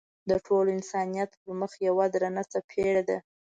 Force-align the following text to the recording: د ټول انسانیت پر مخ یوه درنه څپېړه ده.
د 0.29 0.31
ټول 0.45 0.65
انسانیت 0.77 1.31
پر 1.41 1.51
مخ 1.59 1.71
یوه 1.87 2.05
درنه 2.13 2.43
څپېړه 2.51 3.01
ده. 3.09 3.17